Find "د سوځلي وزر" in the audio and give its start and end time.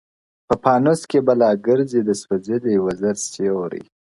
2.03-3.15